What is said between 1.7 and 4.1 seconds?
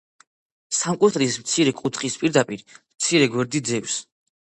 კუთხის პირდაპირ მცირე გვერდი ძევს.